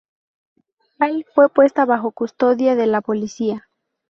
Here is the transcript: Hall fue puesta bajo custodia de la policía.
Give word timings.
Hall 0.97 1.27
fue 1.35 1.47
puesta 1.49 1.85
bajo 1.85 2.09
custodia 2.11 2.75
de 2.75 2.87
la 2.87 3.01
policía. 3.01 3.69